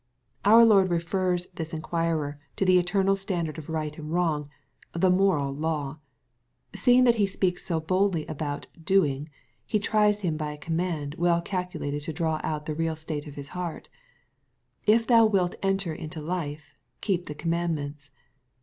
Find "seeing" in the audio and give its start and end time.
6.75-7.03